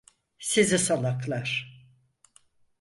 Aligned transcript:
Sizi 0.39 0.77
salaklar! 0.79 1.73